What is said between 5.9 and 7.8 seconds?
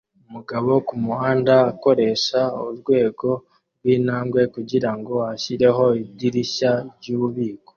idirishya ryububiko